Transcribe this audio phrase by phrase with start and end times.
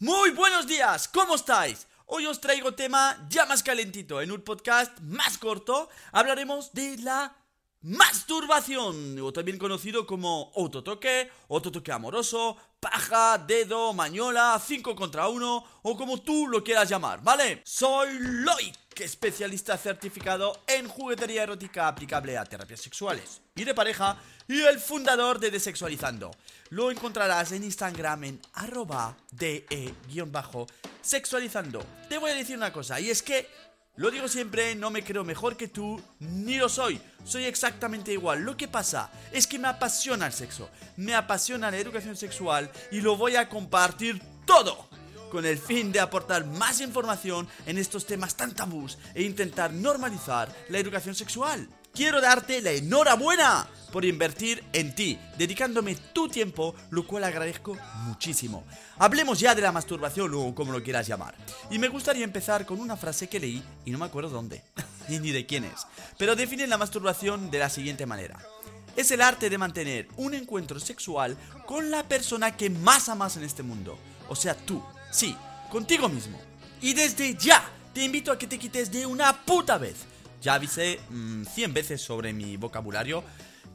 [0.00, 1.88] Muy buenos días, ¿cómo estáis?
[2.06, 4.20] Hoy os traigo tema ya más calentito.
[4.20, 7.36] En un podcast más corto hablaremos de la
[7.82, 15.96] masturbación, o también conocido como autotoque, autotoque amoroso, paja, dedo, mañola, 5 contra 1 o
[15.96, 17.62] como tú lo quieras llamar, ¿vale?
[17.64, 24.16] Soy Loic, especialista certificado en juguetería erótica aplicable a terapias sexuales y de pareja
[24.48, 26.32] y el fundador de Desexualizando.
[26.70, 31.84] Lo encontrarás en Instagram en arroba de-sexualizando.
[32.08, 33.48] Te voy a decir una cosa y es que
[33.98, 37.00] lo digo siempre, no me creo mejor que tú, ni lo soy.
[37.24, 38.42] Soy exactamente igual.
[38.42, 43.00] Lo que pasa es que me apasiona el sexo, me apasiona la educación sexual y
[43.00, 44.88] lo voy a compartir todo
[45.32, 50.48] con el fin de aportar más información en estos temas tan tabús e intentar normalizar
[50.68, 57.04] la educación sexual quiero darte la enhorabuena por invertir en ti, dedicándome tu tiempo, lo
[57.04, 58.62] cual agradezco muchísimo.
[58.98, 61.34] Hablemos ya de la masturbación o como lo quieras llamar.
[61.72, 64.62] Y me gustaría empezar con una frase que leí y no me acuerdo dónde,
[65.08, 68.38] ni de quién es, pero define la masturbación de la siguiente manera.
[68.94, 71.36] Es el arte de mantener un encuentro sexual
[71.66, 73.98] con la persona que más amas en este mundo.
[74.28, 74.80] O sea, tú,
[75.10, 75.34] sí,
[75.68, 76.40] contigo mismo.
[76.80, 80.06] Y desde ya, te invito a que te quites de una puta vez
[80.40, 83.24] ya avisé 100 mm, veces sobre mi vocabulario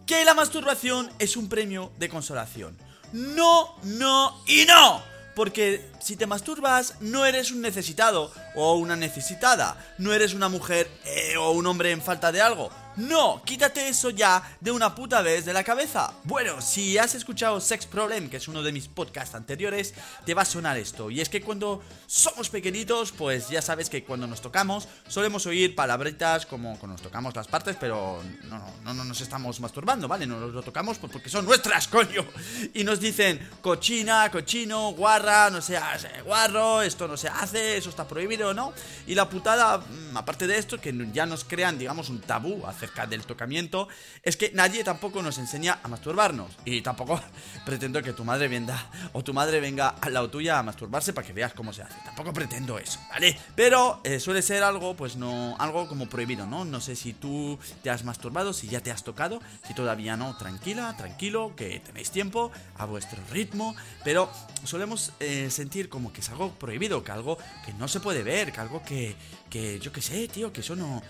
[0.06, 2.78] que la masturbación es un premio de consolación.
[3.14, 5.02] No, no y no.
[5.36, 10.89] Porque si te masturbas no eres un necesitado o una necesitada, no eres una mujer
[11.05, 12.70] eh, o un hombre en falta de algo.
[12.95, 16.13] No, quítate eso ya de una puta vez de la cabeza.
[16.23, 19.94] Bueno, si has escuchado Sex Problem, que es uno de mis podcasts anteriores,
[20.25, 21.09] te va a sonar esto.
[21.09, 25.75] Y es que cuando somos pequeñitos, pues ya sabes que cuando nos tocamos solemos oír
[25.75, 30.27] palabritas como cuando nos tocamos las partes, pero no, no, no nos estamos masturbando, ¿vale?
[30.27, 32.23] No nos lo tocamos porque son nuestras, coño.
[32.73, 38.08] Y nos dicen cochina, cochino, guarra, no seas guarro, esto no se hace, eso está
[38.08, 38.73] prohibido, ¿no?
[39.08, 43.08] Y la putada, mm, aparte de esto, que ya nos crean, digamos, un tabú acerca
[43.08, 43.88] del tocamiento
[44.21, 46.52] es que nadie tampoco nos enseña a masturbarnos.
[46.66, 47.20] Y tampoco
[47.66, 48.77] pretendo que tu madre venga
[49.14, 51.95] o tu madre venga al lado tuya a masturbarse para que veas cómo se hace.
[52.04, 53.38] Tampoco pretendo eso, ¿vale?
[53.55, 56.66] Pero eh, suele ser algo, pues no, algo como prohibido, ¿no?
[56.66, 60.36] No sé si tú te has masturbado, si ya te has tocado, si todavía no,
[60.38, 64.30] tranquila, tranquilo, que tenéis tiempo a vuestro ritmo, pero
[64.64, 68.52] solemos eh, sentir como que es algo prohibido, que algo que no se puede ver,
[68.52, 69.15] que algo que,
[69.50, 71.02] que yo qué sé, tío, que eso no,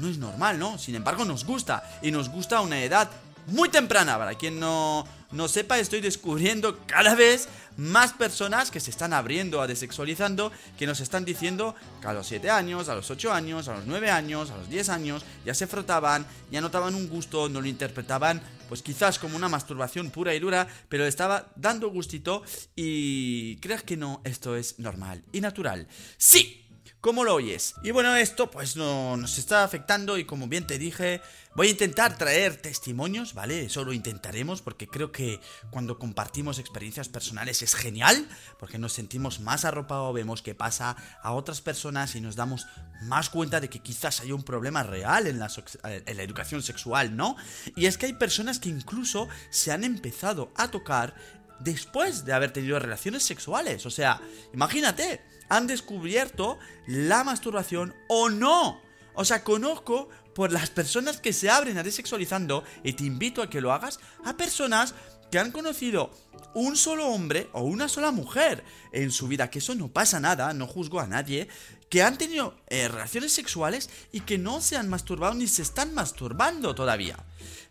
[0.00, 0.78] no es normal, ¿no?
[0.78, 1.82] Sin embargo, nos gusta.
[2.02, 3.10] Y nos gusta a una edad
[3.46, 4.18] muy temprana.
[4.18, 9.60] Para quien no, no sepa, estoy descubriendo cada vez más personas que se están abriendo
[9.60, 13.68] a desexualizando, que nos están diciendo que a los 7 años, a los 8 años,
[13.68, 17.48] a los 9 años, a los 10 años, ya se frotaban, ya notaban un gusto,
[17.48, 22.42] no lo interpretaban, pues quizás como una masturbación pura y dura, pero estaba dando gustito
[22.76, 25.86] y creas que no, esto es normal y natural.
[26.18, 26.69] ¡Sí!
[27.00, 27.76] ¿Cómo lo oyes?
[27.82, 31.22] Y bueno, esto pues no, nos está afectando y como bien te dije,
[31.54, 33.64] voy a intentar traer testimonios, ¿vale?
[33.64, 35.40] Eso lo intentaremos porque creo que
[35.70, 38.28] cuando compartimos experiencias personales es genial,
[38.58, 42.66] porque nos sentimos más arropados, vemos qué pasa a otras personas y nos damos
[43.00, 45.50] más cuenta de que quizás hay un problema real en la,
[45.84, 47.34] en la educación sexual, ¿no?
[47.76, 51.14] Y es que hay personas que incluso se han empezado a tocar
[51.60, 53.86] después de haber tenido relaciones sexuales.
[53.86, 54.20] O sea,
[54.52, 58.80] imagínate, han descubierto la masturbación o no.
[59.14, 63.50] O sea, conozco por las personas que se abren a desexualizando, y te invito a
[63.50, 64.94] que lo hagas, a personas
[65.30, 66.10] que han conocido
[66.54, 70.52] un solo hombre o una sola mujer en su vida, que eso no pasa nada,
[70.54, 71.48] no juzgo a nadie,
[71.90, 75.92] que han tenido eh, relaciones sexuales y que no se han masturbado ni se están
[75.92, 77.18] masturbando todavía.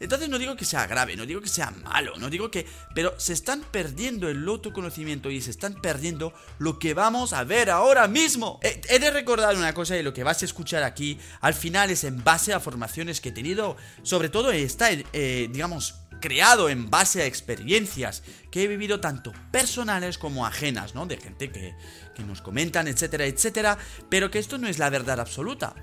[0.01, 2.65] Entonces no digo que sea grave, no digo que sea malo, no digo que...
[2.93, 7.69] Pero se están perdiendo el autoconocimiento y se están perdiendo lo que vamos a ver
[7.69, 8.59] ahora mismo.
[8.61, 11.89] Eh, he de recordar una cosa y lo que vas a escuchar aquí al final
[11.89, 16.89] es en base a formaciones que he tenido, sobre todo está, eh, digamos, creado en
[16.89, 21.05] base a experiencias que he vivido tanto personales como ajenas, ¿no?
[21.05, 21.75] De gente que,
[22.15, 23.77] que nos comentan, etcétera, etcétera,
[24.09, 25.75] pero que esto no es la verdad absoluta.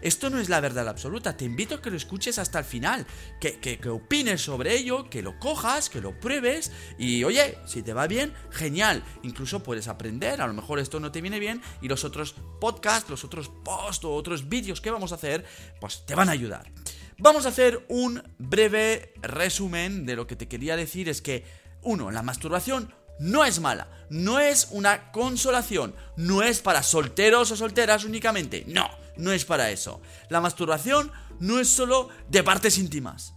[0.00, 3.06] Esto no es la verdad absoluta, te invito a que lo escuches hasta el final,
[3.40, 7.82] que, que, que, opines sobre ello, que lo cojas, que lo pruebes y oye, si
[7.82, 11.62] te va bien, genial, incluso puedes aprender, a lo mejor esto no te viene bien
[11.80, 15.44] y los otros podcasts, los otros posts o otros vídeos que vamos a hacer,
[15.80, 16.70] pues te van a ayudar.
[17.18, 21.08] Vamos a hacer un breve resumen de lo que te quería decir.
[21.08, 21.44] Es que,
[21.82, 27.56] uno, la masturbación no es mala, no es una consolación, no es para solteros o
[27.56, 30.00] solteras únicamente, no, no es para eso.
[30.28, 33.34] La masturbación no es solo de partes íntimas.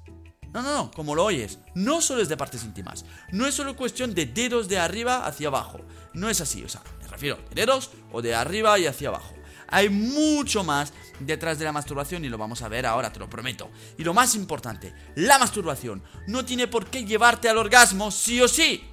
[0.54, 3.76] No, no, no, como lo oyes, no solo es de partes íntimas, no es solo
[3.76, 5.82] cuestión de dedos de arriba hacia abajo,
[6.14, 9.37] no es así, o sea, Me refiero de dedos o de arriba y hacia abajo.
[9.68, 13.30] Hay mucho más detrás de la masturbación y lo vamos a ver ahora, te lo
[13.30, 13.70] prometo.
[13.98, 18.48] Y lo más importante, la masturbación no tiene por qué llevarte al orgasmo sí o
[18.48, 18.84] sí.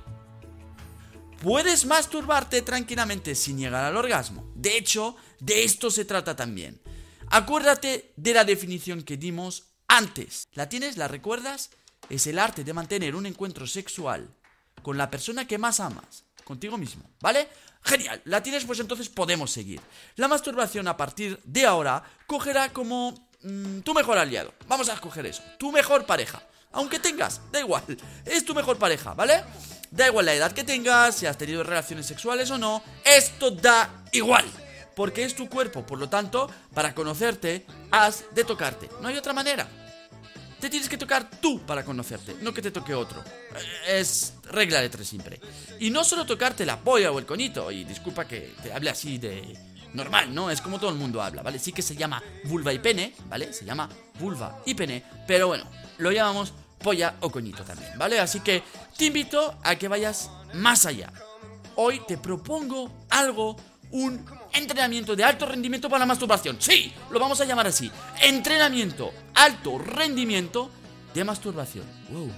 [1.43, 4.51] Puedes masturbarte tranquilamente sin llegar al orgasmo.
[4.55, 6.81] De hecho, de esto se trata también.
[7.29, 10.49] Acuérdate de la definición que dimos antes.
[10.55, 10.97] ¿La tienes?
[10.97, 11.71] ¿La recuerdas?
[12.09, 14.35] Es el arte de mantener un encuentro sexual
[14.83, 17.49] con la persona que más amas, contigo mismo, ¿vale?
[17.85, 19.81] Genial, la tienes, pues entonces podemos seguir.
[20.17, 24.55] La masturbación a partir de ahora cogerá como mm, tu mejor aliado.
[24.67, 26.43] Vamos a escoger eso, tu mejor pareja.
[26.73, 27.85] Aunque tengas, da igual,
[28.25, 29.45] es tu mejor pareja, ¿vale?
[29.91, 34.05] Da igual la edad que tengas, si has tenido relaciones sexuales o no, esto da
[34.13, 34.45] igual.
[34.97, 38.89] Porque es tu cuerpo, por lo tanto, para conocerte, has de tocarte.
[39.01, 39.69] No hay otra manera.
[40.65, 43.23] Te tienes que tocar tú para conocerte, no que te toque otro.
[43.87, 45.39] Es regla de tres siempre.
[45.79, 49.19] Y no solo tocarte la polla o el conito, y disculpa que te hable así
[49.19, 49.59] de
[49.93, 50.51] normal, ¿no?
[50.51, 51.59] Es como todo el mundo habla, ¿vale?
[51.59, 53.53] Sí que se llama vulva y pene, ¿vale?
[53.53, 55.67] Se llama vulva y pene, pero bueno,
[55.99, 58.19] lo llamamos polla o coñito también, ¿vale?
[58.19, 58.63] Así que
[58.97, 61.13] te invito a que vayas más allá.
[61.77, 63.55] Hoy te propongo algo,
[63.91, 66.57] un entrenamiento de alto rendimiento para la masturbación.
[66.61, 67.91] Sí, lo vamos a llamar así.
[68.23, 70.71] Entrenamiento, alto rendimiento
[71.13, 71.85] de masturbación.
[72.11, 72.31] Wow,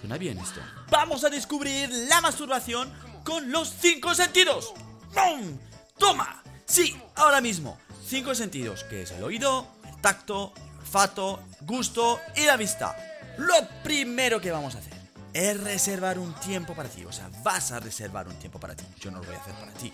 [0.00, 0.60] suena bien esto.
[0.90, 2.92] Vamos a descubrir la masturbación
[3.24, 4.72] con los cinco sentidos.
[5.14, 5.58] ¡Bum!
[5.96, 6.42] ¡Toma!
[6.66, 7.78] Sí, ahora mismo.
[8.06, 12.96] Cinco sentidos, que es el oído, el tacto, el olfato, gusto y la vista.
[13.38, 14.97] Lo primero que vamos a hacer
[15.32, 17.04] es reservar un tiempo para ti.
[17.04, 18.84] O sea, vas a reservar un tiempo para ti.
[19.00, 19.92] Yo no lo voy a hacer para ti.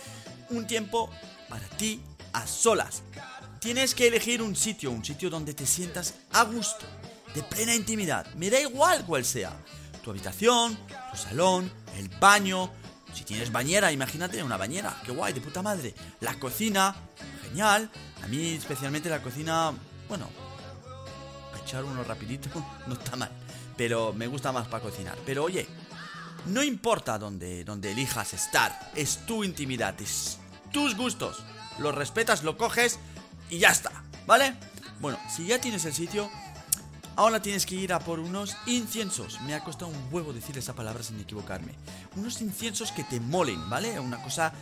[0.50, 1.10] un tiempo
[1.48, 2.00] para ti
[2.32, 3.02] a solas.
[3.58, 6.84] Tienes que elegir un sitio, un sitio donde te sientas a gusto,
[7.34, 8.26] de plena intimidad.
[8.34, 9.52] Me da igual cuál sea.
[10.02, 10.76] Tu habitación,
[11.10, 12.70] tu salón, el baño.
[13.14, 15.00] Si tienes bañera, imagínate una bañera.
[15.04, 15.94] Qué guay, de puta madre.
[16.20, 16.94] La cocina,
[17.42, 17.90] genial.
[18.22, 19.72] A mí especialmente la cocina,
[20.08, 20.28] bueno,
[21.64, 22.48] echar uno rapidito
[22.86, 23.30] no está mal.
[23.82, 25.18] Pero me gusta más para cocinar.
[25.26, 25.66] Pero oye,
[26.46, 30.38] no importa dónde, dónde elijas estar, es tu intimidad, es
[30.70, 31.42] tus gustos.
[31.80, 33.00] Lo respetas, lo coges
[33.50, 33.90] y ya está,
[34.24, 34.54] ¿vale?
[35.00, 36.30] Bueno, si ya tienes el sitio,
[37.16, 39.40] ahora tienes que ir a por unos inciensos.
[39.40, 41.74] Me ha costado un huevo decir esa palabra sin equivocarme.
[42.14, 43.98] Unos inciensos que te molen, ¿vale?
[43.98, 44.52] Una cosa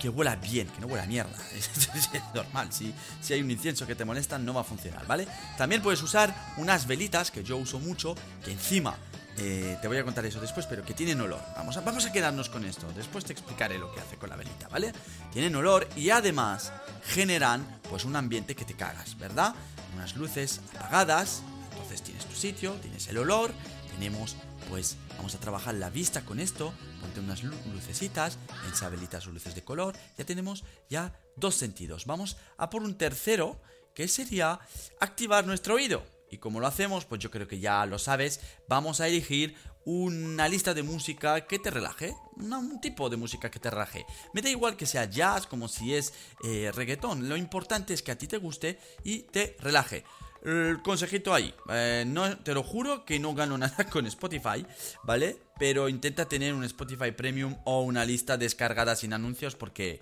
[0.00, 1.36] que huela bien, que no huela a mierda.
[1.54, 5.28] Es, normal, si, si hay un incienso que te molesta no va a funcionar, ¿vale?
[5.58, 8.14] También puedes usar unas velitas, que yo uso mucho,
[8.44, 8.96] que encima
[9.36, 11.40] eh, te voy a contar eso después, pero que tienen olor.
[11.56, 12.86] Vamos a, vamos a quedarnos con esto.
[12.94, 14.92] Después te explicaré lo que hace con la velita, ¿vale?
[15.32, 16.72] Tienen olor y además
[17.04, 19.54] generan pues un ambiente que te cagas, ¿verdad?
[19.94, 21.42] Unas luces apagadas,
[21.72, 23.52] entonces tienes tu sitio, tienes el olor,
[23.94, 24.36] tenemos
[24.70, 29.34] pues vamos a trabajar la vista con esto, ponte unas lucecitas, en esa velita sus
[29.34, 32.06] luces de color, ya tenemos ya dos sentidos.
[32.06, 33.60] Vamos a por un tercero,
[33.94, 34.60] que sería
[35.00, 36.04] activar nuestro oído.
[36.30, 40.48] Y como lo hacemos, pues yo creo que ya lo sabes, vamos a elegir una
[40.48, 44.06] lista de música que te relaje, un tipo de música que te relaje.
[44.32, 46.14] Me da igual que sea jazz como si es
[46.44, 50.04] eh, reggaetón, lo importante es que a ti te guste y te relaje.
[50.42, 54.64] El consejito ahí, eh, no, te lo juro que no gano nada con Spotify,
[55.04, 55.36] ¿vale?
[55.58, 60.00] Pero intenta tener un Spotify Premium o una lista descargada sin anuncios porque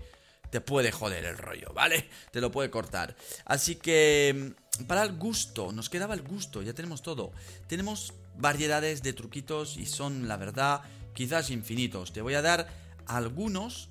[0.50, 2.09] te puede joder el rollo, ¿vale?
[2.30, 3.16] Te lo puede cortar.
[3.45, 7.33] Así que mm, para el gusto, nos quedaba el gusto, ya tenemos todo.
[7.66, 10.83] Tenemos variedades de truquitos y son, la verdad,
[11.14, 12.12] quizás infinitos.
[12.12, 12.68] Te voy a dar
[13.07, 13.88] algunos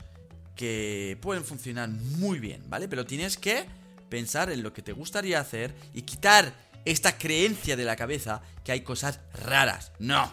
[0.56, 2.88] que pueden funcionar muy bien, ¿vale?
[2.88, 3.68] Pero tienes que
[4.10, 6.54] pensar en lo que te gustaría hacer y quitar
[6.86, 9.92] esta creencia de la cabeza que hay cosas raras.
[10.00, 10.32] No,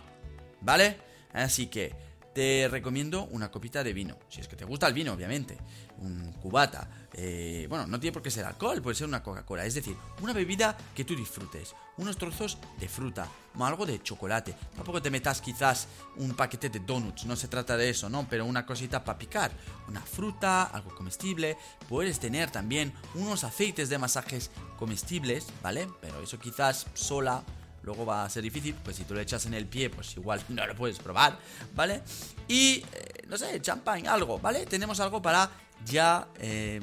[0.60, 0.98] ¿vale?
[1.32, 1.94] Así que
[2.34, 5.58] te recomiendo una copita de vino, si es que te gusta el vino, obviamente
[5.98, 6.88] un cubata.
[7.12, 9.64] Eh, bueno, no tiene por qué ser alcohol, puede ser una Coca-Cola.
[9.64, 11.74] Es decir, una bebida que tú disfrutes.
[11.96, 14.54] Unos trozos de fruta, o algo de chocolate.
[14.74, 15.86] Tampoco te metas quizás
[16.16, 18.26] un paquete de donuts, no se trata de eso, ¿no?
[18.28, 19.52] Pero una cosita para picar.
[19.88, 21.56] Una fruta, algo comestible.
[21.88, 25.88] Puedes tener también unos aceites de masajes comestibles, ¿vale?
[26.00, 27.44] Pero eso quizás sola
[27.84, 30.42] luego va a ser difícil, pues si tú le echas en el pie, pues igual
[30.48, 31.38] no lo puedes probar,
[31.74, 32.02] ¿vale?
[32.48, 34.66] Y, eh, no sé, champán, algo, ¿vale?
[34.66, 35.50] Tenemos algo para
[35.84, 36.80] ya eh,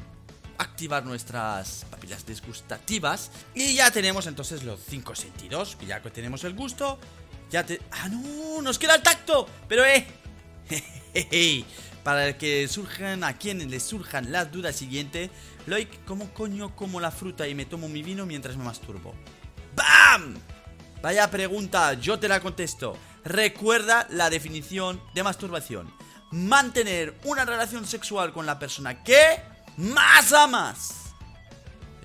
[0.62, 3.32] activar nuestras papilas desgustativas.
[3.54, 5.78] Y ya tenemos entonces los cinco sentidos.
[5.82, 7.00] Y ya que tenemos el gusto,
[7.50, 7.82] ya te...
[7.92, 8.62] ¡Ah, no!
[8.62, 9.48] ¡Nos queda el tacto!
[9.68, 10.06] Pero, eh...
[12.04, 15.30] Para que surjan, a quienes les surjan las dudas siguientes,
[15.68, 19.14] Loic, ¿cómo coño como la fruta y me tomo mi vino mientras me masturbo?
[19.76, 20.36] ¡Bam!
[21.04, 22.98] Vaya pregunta, yo te la contesto.
[23.24, 25.94] Recuerda la definición de masturbación
[26.32, 31.14] mantener una relación sexual con la persona que más amas.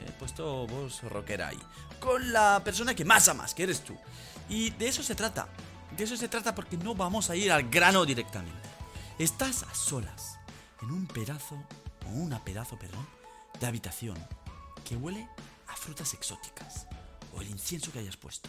[0.06, 1.58] He puesto voz rockera ahí.
[2.00, 3.96] Con la persona que más amas, que eres tú.
[4.49, 5.49] Y de eso se trata.
[5.96, 8.68] De eso se trata porque no vamos a ir al grano directamente.
[9.18, 10.38] Estás a solas,
[10.82, 11.56] en un pedazo,
[12.06, 13.06] o una pedazo, perdón,
[13.58, 14.16] de habitación
[14.85, 15.28] que huele
[15.68, 16.87] a frutas exóticas
[17.35, 18.49] o el incienso que hayas puesto,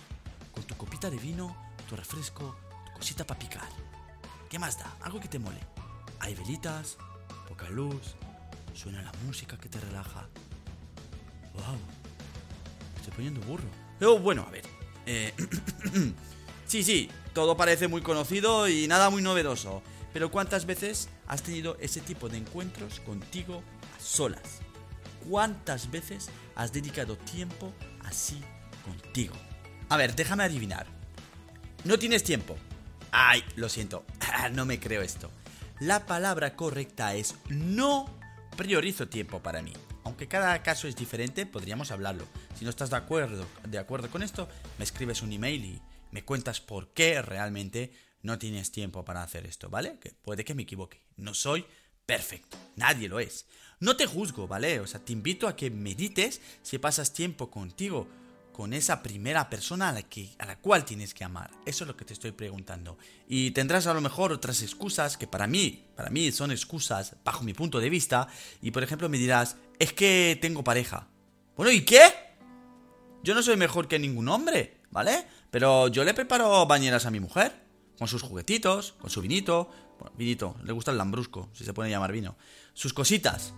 [0.52, 1.56] con tu copita de vino,
[1.90, 2.56] tu refresco,
[2.86, 3.70] tu cosita para picar.
[4.50, 4.96] ¿Qué más da?
[5.02, 5.60] Algo que te mole.
[6.20, 6.98] Hay velitas,
[7.48, 8.16] poca luz,
[8.78, 10.28] suena la música que te relaja.
[11.54, 11.78] ¡Wow!
[12.98, 13.68] Estoy poniendo burro.
[13.98, 14.64] Pero bueno, a ver.
[15.08, 15.34] Eh,
[16.68, 19.82] sí, sí, todo parece muy conocido y nada muy novedoso.
[20.14, 23.64] Pero ¿cuántas veces has tenido ese tipo de encuentros contigo
[23.96, 24.60] a solas?
[25.28, 27.74] ¿Cuántas veces has dedicado tiempo
[28.06, 28.40] así
[28.86, 29.36] contigo?
[29.90, 30.86] A ver, déjame adivinar.
[31.84, 32.56] No tienes tiempo.
[33.12, 34.06] Ay, lo siento.
[34.54, 35.32] no me creo esto.
[35.80, 38.17] La palabra correcta es no
[38.58, 39.72] priorizo tiempo para mí.
[40.04, 42.28] Aunque cada caso es diferente, podríamos hablarlo.
[42.56, 46.26] Si no estás de acuerdo, de acuerdo con esto, me escribes un email y me
[46.26, 49.98] cuentas por qué realmente no tienes tiempo para hacer esto, ¿vale?
[50.00, 51.02] Que puede que me equivoque.
[51.16, 51.66] No soy
[52.06, 53.46] perfecto, nadie lo es.
[53.80, 54.80] No te juzgo, ¿vale?
[54.80, 58.08] O sea, te invito a que medites si pasas tiempo contigo,
[58.58, 61.52] con esa primera persona a la, que, a la cual tienes que amar.
[61.64, 62.98] Eso es lo que te estoy preguntando.
[63.28, 67.44] Y tendrás a lo mejor otras excusas que para mí, para mí son excusas bajo
[67.44, 68.28] mi punto de vista.
[68.60, 71.08] Y por ejemplo me dirás, es que tengo pareja.
[71.56, 72.02] Bueno, ¿y qué?
[73.22, 75.28] Yo no soy mejor que ningún hombre, ¿vale?
[75.52, 77.54] Pero yo le preparo bañeras a mi mujer,
[78.00, 79.70] con sus juguetitos, con su vinito.
[80.00, 82.38] Bueno, vinito, le gusta el lambrusco, si se puede llamar vino.
[82.74, 83.54] Sus cositas,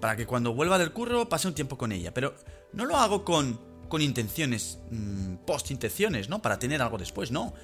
[0.00, 2.14] para que cuando vuelva del curro pase un tiempo con ella.
[2.14, 2.36] Pero
[2.72, 6.42] no lo hago con con intenciones, mm, post-intenciones, ¿no?
[6.42, 7.54] Para tener algo después, no.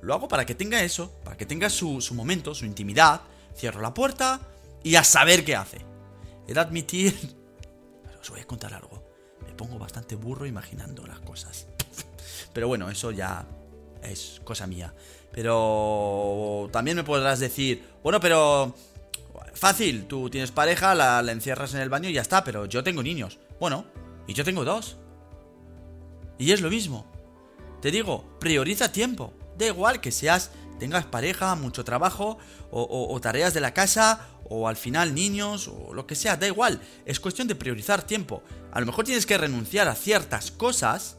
[0.00, 3.22] Lo hago para que tenga eso, para que tenga su, su momento, su intimidad.
[3.56, 4.40] Cierro la puerta
[4.82, 5.78] y a saber qué hace.
[6.46, 7.14] De admitir...
[8.04, 9.02] Pero os voy a contar algo.
[9.46, 11.66] Me pongo bastante burro imaginando las cosas.
[12.52, 13.46] Pero bueno, eso ya
[14.02, 14.94] es cosa mía.
[15.32, 18.74] Pero también me podrás decir, bueno, pero...
[19.54, 22.84] Fácil, tú tienes pareja, la, la encierras en el baño y ya está, pero yo
[22.84, 23.38] tengo niños.
[23.58, 23.86] Bueno,
[24.28, 24.98] y yo tengo dos.
[26.38, 27.04] Y es lo mismo.
[27.82, 29.32] Te digo, prioriza tiempo.
[29.56, 32.38] Da igual que seas, tengas pareja, mucho trabajo,
[32.70, 36.80] o, tareas de la casa, o al final niños, o lo que sea, da igual.
[37.04, 38.42] Es cuestión de priorizar tiempo.
[38.72, 41.16] A lo mejor tienes que renunciar a ciertas cosas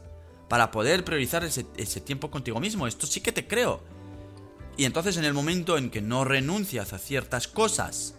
[0.48, 2.86] para poder priorizar ese, ese tiempo contigo mismo.
[2.86, 3.82] Esto sí que te creo.
[4.76, 8.14] Y entonces en el momento en que no renuncias a ciertas cosas,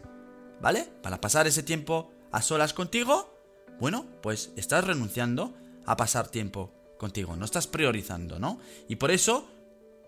[0.62, 0.88] ¿vale?
[1.02, 3.36] Para pasar ese tiempo a solas contigo,
[3.80, 5.56] bueno, pues estás renunciando
[5.86, 8.60] a pasar tiempo contigo, no estás priorizando, ¿no?
[8.88, 9.50] Y por eso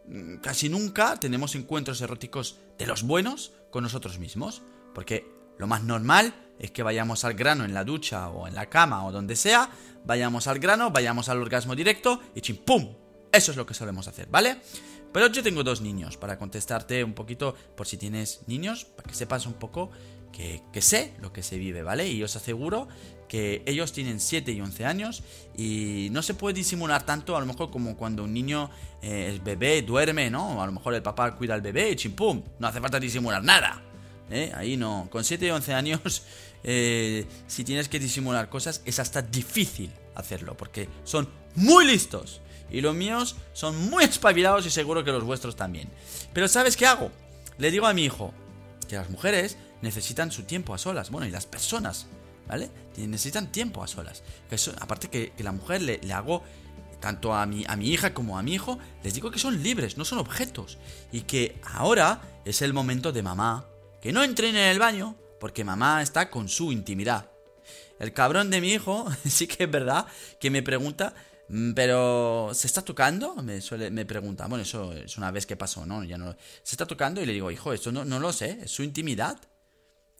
[0.06, 4.62] mm, casi nunca tenemos encuentros eróticos de los buenos con nosotros mismos,
[4.94, 8.70] porque lo más normal es que vayamos al grano en la ducha o en la
[8.70, 9.72] cama o donde sea,
[10.06, 12.96] vayamos al grano, vayamos al orgasmo directo y chim pum.
[13.32, 14.62] Eso es lo que solemos hacer, ¿vale?
[15.12, 19.16] Pero yo tengo dos niños para contestarte un poquito por si tienes niños, para que
[19.16, 19.90] sepas un poco
[20.32, 22.08] que, que sé lo que se vive, ¿vale?
[22.08, 22.88] Y os aseguro
[23.34, 25.24] que ellos tienen 7 y 11 años
[25.58, 28.70] y no se puede disimular tanto a lo mejor como cuando un niño
[29.02, 30.62] eh, es bebé, duerme, ¿no?
[30.62, 33.82] A lo mejor el papá cuida al bebé y chimpum, no hace falta disimular nada.
[34.30, 34.52] ¿eh?
[34.56, 36.22] Ahí no, con 7 y 11 años,
[36.64, 42.40] eh, si tienes que disimular cosas, es hasta difícil hacerlo, porque son muy listos.
[42.70, 45.90] Y los míos son muy espabilados y seguro que los vuestros también.
[46.34, 47.10] Pero ¿sabes qué hago?
[47.58, 48.32] Le digo a mi hijo
[48.88, 51.10] que las mujeres necesitan su tiempo a solas.
[51.10, 52.06] Bueno, y las personas
[52.48, 52.70] ¿vale?
[52.98, 54.24] Necesitan tiempo a solas.
[54.80, 56.44] aparte que, la mujer le, hago
[57.00, 59.98] tanto a mi, a mi hija como a mi hijo, les digo que son libres,
[59.98, 60.78] no son objetos.
[61.12, 63.66] Y que ahora es el momento de mamá.
[64.02, 67.30] Que no entren en el baño, porque mamá está con su intimidad.
[68.00, 70.06] El cabrón de mi hijo, sí que es verdad,
[70.40, 71.14] que me pregunta,
[71.50, 73.36] mm, pero ¿se está tocando?
[73.36, 74.48] Me, suele, me pregunta.
[74.48, 76.04] Bueno, eso es una vez que pasó, ¿no?
[76.04, 77.22] Ya no ¿Se está tocando?
[77.22, 79.38] Y le digo, hijo, esto no, no lo sé, es su intimidad.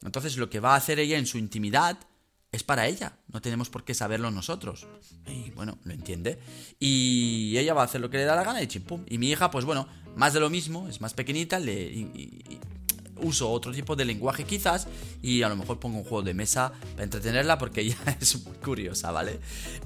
[0.02, 1.98] Entonces lo que va a hacer ella en su intimidad
[2.54, 4.88] es para ella, no tenemos por qué saberlo nosotros.
[5.28, 6.40] Y bueno, lo entiende.
[6.80, 9.04] Y ella va a hacer lo que le da la gana y chimpum.
[9.10, 12.08] Y mi hija, pues bueno, más de lo mismo, es más pequeñita, le,
[13.22, 14.88] uso otro tipo de lenguaje quizás
[15.22, 19.12] y a lo mejor pongo un juego de mesa para entretenerla porque ella es curiosa,
[19.12, 19.40] ¿vale?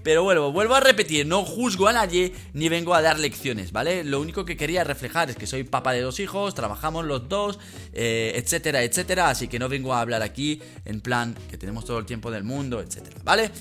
[0.04, 4.04] Pero bueno, vuelvo a repetir, no juzgo a nadie ni vengo a dar lecciones, ¿vale?
[4.04, 7.60] Lo único que quería reflejar es que soy papá de dos hijos, trabajamos los dos,
[7.94, 12.00] eh, etcétera, etcétera, así que no vengo a hablar aquí en plan que tenemos todo
[12.00, 13.52] el tiempo del mundo, etcétera, ¿vale?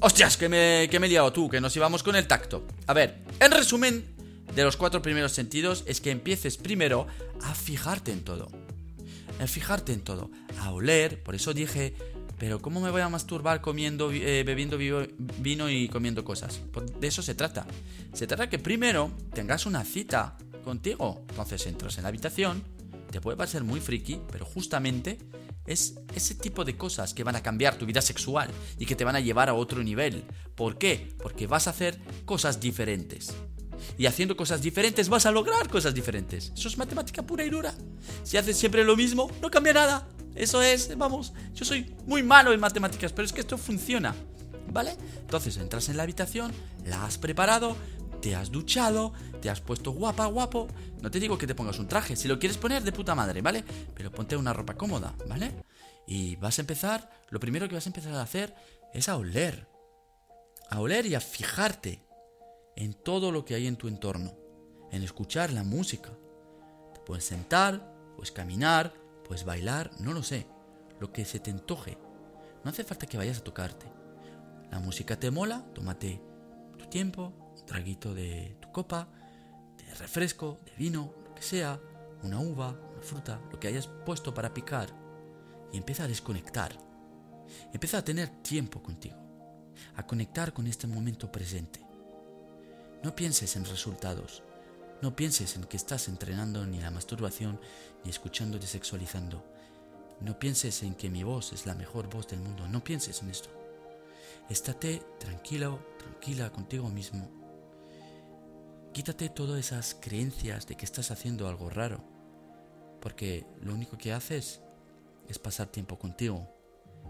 [0.00, 2.64] Hostias, que me, que me he liado tú, que nos íbamos con el tacto.
[2.86, 4.04] A ver, en resumen,
[4.54, 7.06] de los cuatro primeros sentidos es que empieces primero
[7.42, 8.48] a fijarte en todo
[9.40, 11.94] el fijarte en todo, a oler, por eso dije,
[12.38, 16.60] pero ¿cómo me voy a masturbar comiendo, eh, bebiendo vino y comiendo cosas?
[17.00, 17.66] de eso se trata.
[18.12, 21.24] Se trata que primero tengas una cita contigo.
[21.30, 22.62] Entonces entras en la habitación,
[23.10, 25.18] te puede parecer muy friki, pero justamente
[25.66, 29.04] es ese tipo de cosas que van a cambiar tu vida sexual y que te
[29.04, 30.24] van a llevar a otro nivel.
[30.54, 31.14] ¿Por qué?
[31.22, 33.34] Porque vas a hacer cosas diferentes.
[33.98, 36.52] Y haciendo cosas diferentes vas a lograr cosas diferentes.
[36.54, 37.74] Eso es matemática pura y dura.
[38.22, 40.08] Si haces siempre lo mismo, no cambia nada.
[40.34, 44.14] Eso es, vamos, yo soy muy malo en matemáticas, pero es que esto funciona.
[44.72, 44.96] ¿Vale?
[45.20, 46.52] Entonces entras en la habitación,
[46.86, 47.76] la has preparado,
[48.20, 50.68] te has duchado, te has puesto guapa, guapo.
[51.02, 53.42] No te digo que te pongas un traje, si lo quieres poner de puta madre,
[53.42, 53.64] ¿vale?
[53.94, 55.64] Pero ponte una ropa cómoda, ¿vale?
[56.06, 58.54] Y vas a empezar, lo primero que vas a empezar a hacer
[58.94, 59.68] es a oler.
[60.70, 62.04] A oler y a fijarte
[62.80, 64.32] en todo lo que hay en tu entorno,
[64.90, 66.16] en escuchar la música.
[66.94, 68.94] Te puedes sentar, puedes caminar,
[69.26, 70.46] puedes bailar, no lo sé,
[70.98, 71.98] lo que se te antoje.
[72.64, 73.86] No hace falta que vayas a tocarte.
[74.70, 76.22] La música te mola, tómate
[76.78, 79.08] tu tiempo, un traguito de tu copa,
[79.76, 81.78] de refresco, de vino, lo que sea,
[82.22, 84.88] una uva, una fruta, lo que hayas puesto para picar,
[85.70, 86.72] y empieza a desconectar.
[87.74, 89.18] Empieza a tener tiempo contigo,
[89.96, 91.89] a conectar con este momento presente.
[93.02, 94.42] No pienses en resultados.
[95.00, 97.58] No pienses en que estás entrenando ni la masturbación
[98.04, 99.42] ni escuchándote sexualizando.
[100.20, 102.68] No pienses en que mi voz es la mejor voz del mundo.
[102.68, 103.48] No pienses en esto.
[104.50, 107.26] Estate tranquilo, tranquila contigo mismo.
[108.92, 112.04] Quítate todas esas creencias de que estás haciendo algo raro.
[113.00, 114.60] Porque lo único que haces
[115.26, 116.54] es pasar tiempo contigo.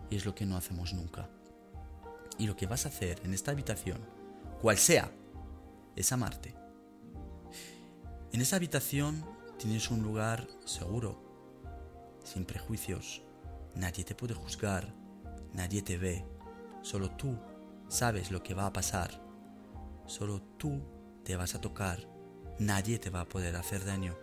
[0.08, 1.28] Y es lo que no hacemos nunca.
[2.38, 3.98] Y lo que vas a hacer en esta habitación,
[4.62, 5.10] cual sea
[5.96, 6.54] es amarte.
[8.32, 9.24] En esa habitación
[9.58, 11.20] tienes un lugar seguro,
[12.24, 13.22] sin prejuicios.
[13.74, 14.94] Nadie te puede juzgar,
[15.52, 16.24] nadie te ve,
[16.82, 17.38] solo tú
[17.88, 19.22] sabes lo que va a pasar,
[20.06, 20.80] solo tú
[21.24, 22.08] te vas a tocar,
[22.58, 24.16] nadie te va a poder hacer daño,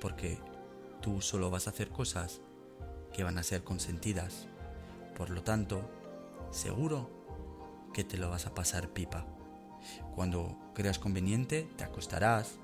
[0.00, 0.38] porque
[1.00, 2.40] tú solo vas a hacer cosas
[3.12, 4.46] que van a ser consentidas.
[5.16, 5.90] Por lo tanto,
[6.50, 7.10] seguro
[7.92, 9.35] que te lo vas a pasar pipa.
[10.14, 12.58] Cuando creas conveniente, te acostarás,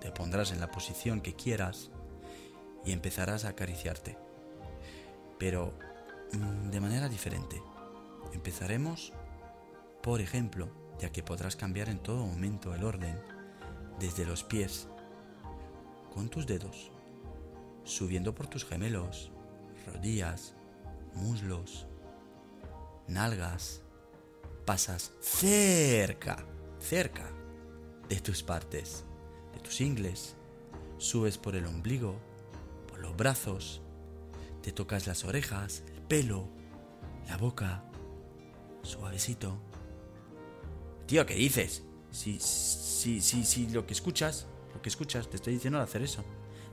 [0.00, 1.90] te pondrás en la posición que quieras
[2.84, 4.16] y empezarás a acariciarte.
[5.38, 5.74] Pero
[6.32, 7.62] mm, de manera diferente.
[8.32, 9.12] Empezaremos,
[10.02, 13.20] por ejemplo, ya que podrás cambiar en todo momento el orden,
[13.98, 14.88] desde los pies,
[16.14, 16.90] con tus dedos,
[17.84, 19.30] subiendo por tus gemelos,
[19.86, 20.54] rodillas,
[21.14, 21.86] muslos,
[23.08, 23.82] nalgas,
[24.70, 26.46] pasas cerca,
[26.78, 27.28] cerca
[28.08, 29.04] de tus partes,
[29.52, 30.36] de tus ingles,
[30.96, 32.14] subes por el ombligo,
[32.86, 33.82] por los brazos,
[34.62, 36.48] te tocas las orejas, el pelo,
[37.26, 37.82] la boca,
[38.82, 39.60] suavecito.
[41.08, 41.82] Tío, ¿qué dices?
[42.12, 46.24] Si, si, si, si lo que escuchas, lo que escuchas, te estoy diciendo hacer eso.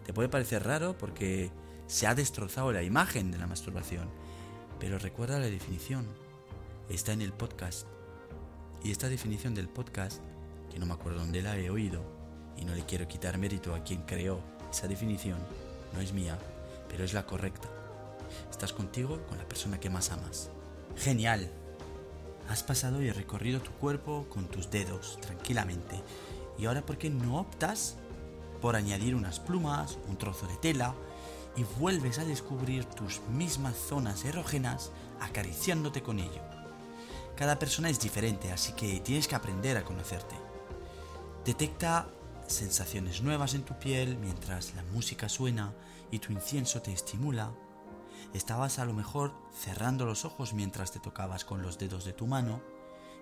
[0.05, 1.49] Te puede parecer raro porque
[1.87, 4.07] se ha destrozado la imagen de la masturbación,
[4.79, 6.26] pero recuerda la definición
[6.89, 7.85] está en el podcast.
[8.83, 10.21] Y esta definición del podcast,
[10.71, 12.01] que no me acuerdo dónde la he oído,
[12.57, 14.39] y no le quiero quitar mérito a quien creó
[14.71, 15.37] esa definición,
[15.93, 16.37] no es mía,
[16.89, 17.67] pero es la correcta.
[18.49, 20.49] Estás contigo con la persona que más amas.
[20.95, 21.51] Genial.
[22.49, 26.01] Has pasado y recorrido tu cuerpo con tus dedos tranquilamente.
[26.57, 27.97] Y ahora, ¿por qué no optas
[28.61, 30.95] por añadir unas plumas, un trozo de tela,
[31.55, 36.56] y vuelves a descubrir tus mismas zonas erógenas acariciándote con ello?
[37.37, 40.35] Cada persona es diferente, así que tienes que aprender a conocerte.
[41.45, 42.09] Detecta
[42.47, 45.71] sensaciones nuevas en tu piel mientras la música suena
[46.09, 47.51] y tu incienso te estimula.
[48.33, 52.25] Estabas a lo mejor cerrando los ojos mientras te tocabas con los dedos de tu
[52.25, 52.59] mano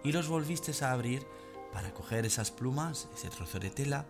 [0.01, 1.28] y los volviste a abrir
[1.73, 4.06] para coger esas plumas, ese trozo de tela,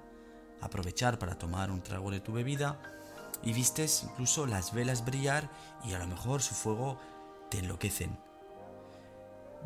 [0.61, 2.79] aprovechar para tomar un trago de tu bebida
[3.41, 5.49] y vistes incluso las velas brillar
[5.83, 6.99] y a lo mejor su fuego
[7.49, 8.24] te enloquecen.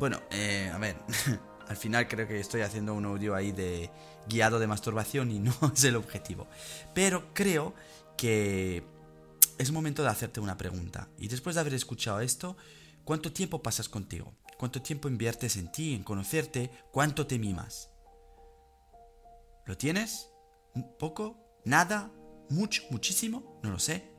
[0.00, 0.96] Bueno, eh, a ver,
[1.68, 3.90] al final creo que estoy haciendo un audio ahí de
[4.26, 6.48] guiado de masturbación y no es el objetivo.
[6.94, 7.74] Pero creo
[8.16, 8.82] que
[9.58, 11.10] es momento de hacerte una pregunta.
[11.18, 12.56] Y después de haber escuchado esto,
[13.04, 14.32] ¿cuánto tiempo pasas contigo?
[14.56, 16.70] ¿Cuánto tiempo inviertes en ti, en conocerte?
[16.92, 17.90] ¿Cuánto te mimas?
[19.66, 20.30] ¿Lo tienes?
[20.98, 21.60] ¿Poco?
[21.66, 22.10] ¿Nada?
[22.48, 22.84] ¿Mucho?
[22.88, 23.60] ¿Muchísimo?
[23.62, 24.10] No lo sé.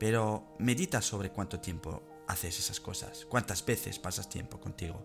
[0.00, 5.04] Pero medita sobre cuánto tiempo haces esas cosas, cuántas veces pasas tiempo contigo.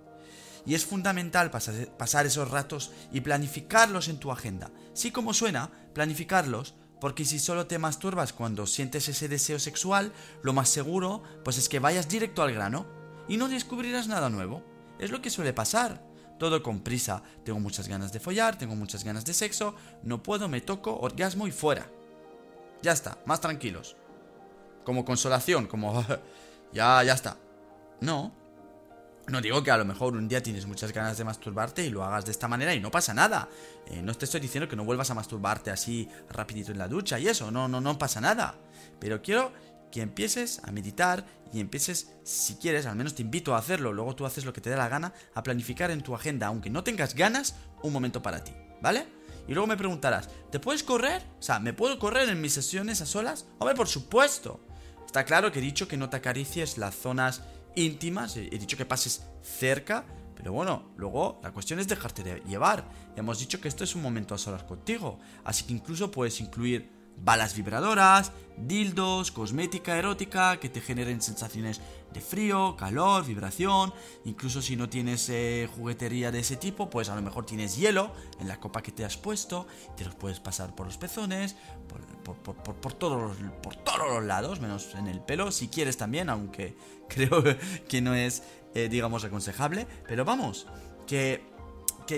[0.66, 4.72] Y es fundamental pasar esos ratos y planificarlos en tu agenda.
[4.94, 10.54] Sí como suena, planificarlos Porque si solo te masturbas cuando sientes ese deseo sexual, lo
[10.54, 12.86] más seguro, pues es que vayas directo al grano
[13.28, 14.64] y no descubrirás nada nuevo.
[15.00, 16.06] Es lo que suele pasar.
[16.38, 17.24] Todo con prisa.
[17.44, 21.48] Tengo muchas ganas de follar, tengo muchas ganas de sexo, no puedo, me toco, orgasmo
[21.48, 21.90] y fuera.
[22.84, 23.96] Ya está, más tranquilos.
[24.86, 26.06] Como consolación, como...
[26.74, 27.38] ya, ya está.
[28.00, 28.34] No,
[29.28, 32.04] no digo que a lo mejor un día tienes muchas ganas de masturbarte y lo
[32.04, 33.48] hagas de esta manera y no pasa nada.
[33.88, 37.20] Eh, no te estoy diciendo que no vuelvas a masturbarte así rapidito en la ducha
[37.20, 38.56] y eso, no, no, no pasa nada.
[39.00, 39.54] Pero quiero
[39.92, 44.16] que empieces a meditar y empieces, si quieres, al menos te invito a hacerlo, luego
[44.16, 46.84] tú haces lo que te dé la gana, a planificar en tu agenda, aunque no
[46.84, 49.06] tengas ganas, un momento para ti, ¿vale?
[49.48, 51.22] Y luego me preguntarás, ¿te puedes correr?
[51.40, 53.48] O sea, ¿me puedo correr en mis sesiones a solas?
[53.60, 54.62] Hombre, por supuesto.
[55.12, 57.41] Está claro que he dicho que no te acaricies las zonas
[57.76, 60.06] íntimas, he dicho que pases cerca,
[60.38, 62.86] pero bueno, luego la cuestión es dejarte de llevar.
[63.17, 66.89] Hemos dicho que esto es un momento a solas contigo, así que incluso puedes incluir
[67.17, 71.82] balas vibradoras, dildos, cosmética erótica que te generen sensaciones
[72.13, 73.93] de frío, calor, vibración.
[74.26, 78.12] Incluso si no tienes eh, juguetería de ese tipo, pues a lo mejor tienes hielo
[78.39, 81.56] en la copa que te has puesto, te los puedes pasar por los pezones,
[82.24, 82.36] por,
[82.95, 86.76] todos, los, por todos los lados, menos en el pelo, si quieres también, aunque
[87.10, 87.43] creo
[87.88, 88.43] que no es,
[88.74, 89.88] eh, digamos, aconsejable.
[90.08, 90.67] Pero vamos,
[91.08, 91.51] que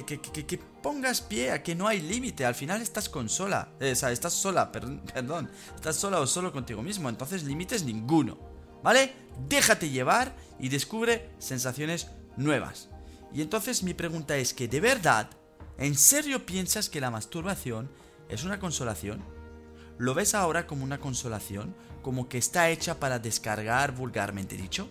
[0.02, 2.46] que, pongas pie a que no hay límite.
[2.46, 3.70] Al final estás con sola.
[3.80, 4.72] Eh, o sea, estás sola,
[5.14, 5.50] perdón.
[5.76, 7.10] Estás sola o solo contigo mismo.
[7.10, 8.38] Entonces límites ninguno.
[8.84, 9.14] ¿Vale?
[9.48, 12.90] Déjate llevar y descubre sensaciones nuevas.
[13.34, 15.30] Y entonces mi pregunta es que de verdad,
[15.78, 17.90] ¿en serio piensas que la masturbación
[18.30, 19.24] es una consolación?
[19.98, 21.76] ¿Lo ves ahora como una consolación?
[22.02, 24.90] ¿Como que está hecha para descargar vulgarmente dicho?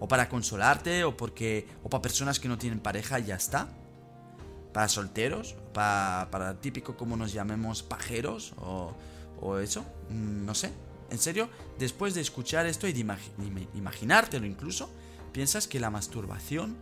[0.00, 1.04] ¿O para consolarte?
[1.04, 3.68] ¿O porque o para personas que no tienen pareja y ya está?
[4.72, 8.92] Para solteros, para, para típico como nos llamemos pajeros o,
[9.40, 10.72] o eso, mm, no sé.
[11.10, 13.00] En serio, después de escuchar esto y de
[13.74, 14.88] imaginártelo incluso,
[15.32, 16.74] ¿piensas que la masturbación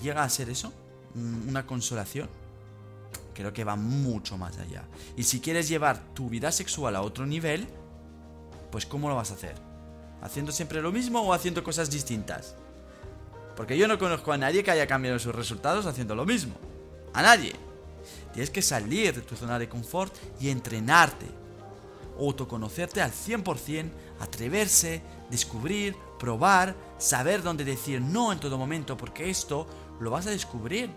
[0.00, 0.72] llega a ser eso?
[1.14, 2.28] Mm, ¿Una consolación?
[3.34, 4.84] Creo que va mucho más allá.
[5.16, 7.66] Y si quieres llevar tu vida sexual a otro nivel,
[8.70, 9.56] pues ¿cómo lo vas a hacer?
[10.22, 12.54] ¿Haciendo siempre lo mismo o haciendo cosas distintas?
[13.56, 16.54] Porque yo no conozco a nadie que haya cambiado sus resultados haciendo lo mismo
[17.16, 17.54] a nadie.
[18.32, 21.26] Tienes que salir de tu zona de confort y entrenarte.
[22.18, 29.66] Autoconocerte al 100%, atreverse, descubrir, probar, saber dónde decir no en todo momento, porque esto
[29.98, 30.90] lo vas a descubrir.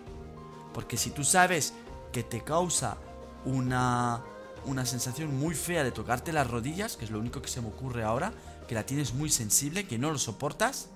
[0.74, 1.72] Porque si tú sabes
[2.12, 2.98] que te causa
[3.46, 4.22] una,
[4.66, 7.68] una sensación muy fea de tocarte las rodillas, que es lo único que se me
[7.68, 8.34] ocurre ahora,
[8.68, 10.90] que la tienes muy sensible, que no lo soportas,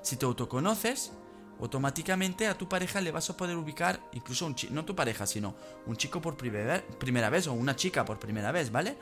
[0.00, 1.12] si te autoconoces,
[1.60, 5.26] automáticamente a tu pareja le vas a poder ubicar, incluso un chico, no tu pareja,
[5.26, 5.54] sino
[5.86, 8.96] un chico por primera vez o una chica por primera vez, ¿vale?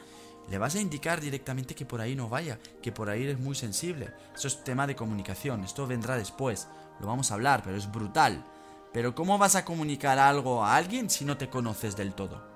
[0.51, 3.55] Le vas a indicar directamente que por ahí no vaya, que por ahí eres muy
[3.55, 4.13] sensible.
[4.35, 6.69] Eso es tema de comunicación, esto vendrá después,
[7.01, 8.45] lo vamos a hablar, pero es brutal.
[8.93, 12.53] Pero ¿cómo vas a comunicar algo a alguien si no te conoces del todo?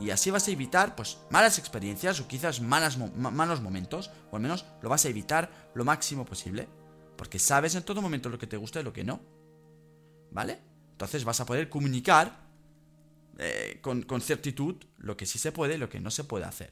[0.00, 4.42] Y así vas a evitar pues malas experiencias o quizás malas, malos momentos, o al
[4.42, 6.68] menos lo vas a evitar lo máximo posible.
[7.20, 9.20] Porque sabes en todo momento lo que te gusta y lo que no.
[10.30, 10.58] ¿Vale?
[10.92, 12.48] Entonces vas a poder comunicar
[13.36, 16.70] eh, con, certitud lo que sí se puede y lo que no se puede hacer.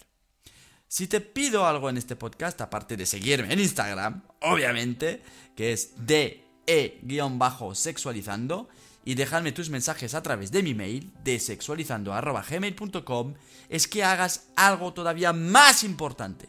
[0.88, 5.22] Si te pido algo en este podcast, aparte de seguirme en Instagram, obviamente,
[5.54, 8.70] que es de-sexualizando,
[9.04, 13.34] y dejarme tus mensajes a través de mi mail, de sexualizando.gmail.com,
[13.68, 16.48] es que hagas algo todavía más importante.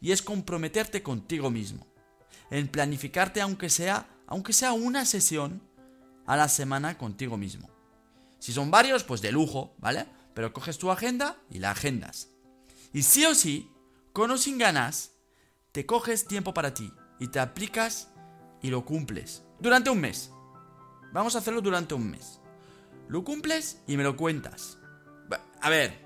[0.00, 1.89] Y es comprometerte contigo mismo
[2.50, 5.62] en planificarte aunque sea, aunque sea una sesión
[6.26, 7.70] a la semana contigo mismo.
[8.38, 10.06] Si son varios, pues de lujo, ¿vale?
[10.34, 12.28] Pero coges tu agenda y la agendas.
[12.92, 13.70] Y sí o sí,
[14.12, 15.12] con o sin ganas,
[15.72, 18.08] te coges tiempo para ti y te aplicas
[18.62, 19.42] y lo cumples.
[19.58, 20.30] Durante un mes.
[21.12, 22.40] Vamos a hacerlo durante un mes.
[23.08, 24.78] Lo cumples y me lo cuentas.
[25.60, 26.00] A ver,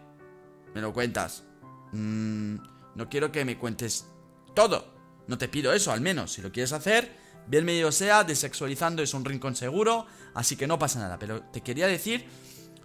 [0.75, 1.45] me lo cuentas.
[1.93, 2.57] Mm,
[2.95, 4.07] no quiero que me cuentes
[4.55, 4.94] todo.
[5.27, 6.33] No te pido eso, al menos.
[6.33, 10.79] Si lo quieres hacer, bien medio sea, desexualizando es un rincón seguro, así que no
[10.79, 11.19] pasa nada.
[11.19, 12.27] Pero te quería decir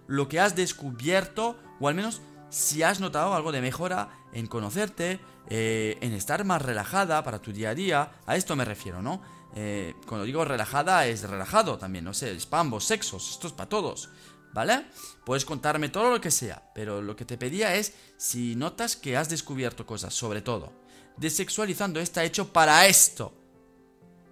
[0.06, 5.20] lo que has descubierto, o al menos si has notado algo de mejora en conocerte,
[5.48, 8.12] eh, en estar más relajada para tu día a día.
[8.26, 9.22] A esto me refiero, ¿no?
[9.54, 13.52] Eh, cuando digo relajada es relajado también, no sé, es para ambos sexos, esto es
[13.52, 14.10] para todos.
[14.52, 14.86] ¿Vale?
[15.24, 19.16] Puedes contarme todo lo que sea, pero lo que te pedía es si notas que
[19.16, 20.79] has descubierto cosas, sobre todo
[21.16, 23.32] Desexualizando está hecho para esto.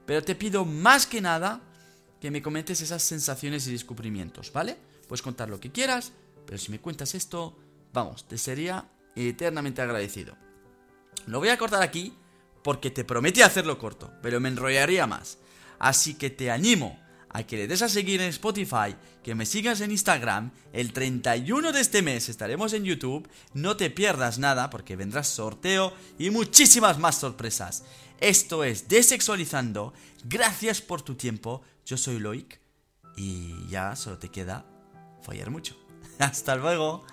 [0.06, 1.60] Pero te pido más que nada
[2.20, 4.76] que me comentes esas sensaciones y descubrimientos, ¿vale?
[5.06, 6.12] Puedes contar lo que quieras,
[6.46, 7.56] pero si me cuentas esto,
[7.92, 10.36] vamos, te sería eternamente agradecido.
[11.26, 12.14] Lo voy a cortar aquí
[12.62, 15.38] porque te prometí hacerlo corto, pero me enrollaría más.
[15.78, 16.98] Así que te animo
[17.30, 20.50] a que le des a seguir en Spotify, que me sigas en Instagram.
[20.72, 23.28] El 31 de este mes estaremos en YouTube.
[23.54, 27.84] No te pierdas nada porque vendrás sorteo y muchísimas más sorpresas.
[28.20, 29.92] Esto es Desexualizando.
[30.24, 31.62] Gracias por tu tiempo.
[31.84, 32.60] Yo soy Loic
[33.16, 34.64] y ya solo te queda
[35.22, 35.76] follar mucho.
[36.18, 37.04] Hasta luego.